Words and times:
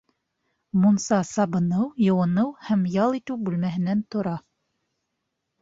Мунса 0.85 1.19
сабыныу, 1.31 1.85
йыуыныу 2.07 2.49
һәм 2.71 2.83
ял 2.97 3.21
итеү 3.21 3.39
бүлмәһенән 3.49 4.05
тора 4.17 4.37